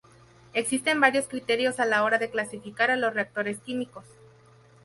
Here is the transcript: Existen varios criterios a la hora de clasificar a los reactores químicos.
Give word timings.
Existen 0.55 0.99
varios 0.99 1.27
criterios 1.27 1.79
a 1.79 1.85
la 1.85 2.03
hora 2.03 2.17
de 2.17 2.31
clasificar 2.31 2.89
a 2.89 2.95
los 2.95 3.13
reactores 3.13 3.59
químicos. 3.59 4.03